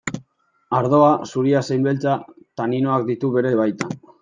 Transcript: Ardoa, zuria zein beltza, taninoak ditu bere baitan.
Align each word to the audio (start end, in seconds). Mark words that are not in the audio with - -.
Ardoa, 0.77 1.09
zuria 1.33 1.61
zein 1.67 1.85
beltza, 1.89 2.17
taninoak 2.63 3.07
ditu 3.13 3.33
bere 3.39 3.55
baitan. 3.63 3.97